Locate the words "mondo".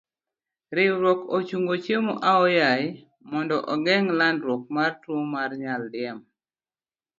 3.29-3.55